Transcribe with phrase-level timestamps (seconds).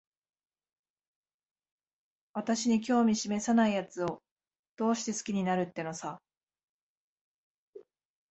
[2.33, 4.23] 私に興味しめさないやつを、
[4.75, 6.19] どうして好きになるってのさ。